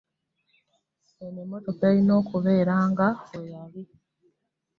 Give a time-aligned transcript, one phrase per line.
[1.23, 3.83] Eno emmotoka erina okubeera nga bwe yali.